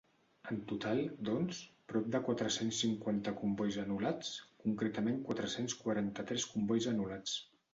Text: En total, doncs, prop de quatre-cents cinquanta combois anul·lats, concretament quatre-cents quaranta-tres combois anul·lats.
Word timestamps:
En 0.51 0.55
total, 0.69 1.01
doncs, 1.27 1.59
prop 1.93 2.07
de 2.15 2.21
quatre-cents 2.29 2.79
cinquanta 2.85 3.35
combois 3.43 3.77
anul·lats, 3.83 4.33
concretament 4.65 5.23
quatre-cents 5.29 5.77
quaranta-tres 5.83 6.49
combois 6.57 6.89
anul·lats. 6.95 7.37